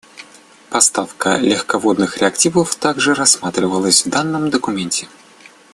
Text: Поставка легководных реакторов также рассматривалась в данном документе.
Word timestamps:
Поставка 0.71 1.37
легководных 1.37 2.17
реакторов 2.17 2.73
также 2.75 3.13
рассматривалась 3.13 4.03
в 4.03 4.09
данном 4.09 4.49
документе. 4.49 5.07